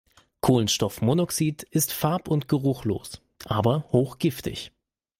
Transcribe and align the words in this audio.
Kohlenstoffmonoxid 0.41 1.61
ist 1.61 1.93
farb- 1.93 2.27
und 2.27 2.47
geruchlos, 2.47 3.21
aber 3.45 3.85
hochgiftig. 3.91 4.71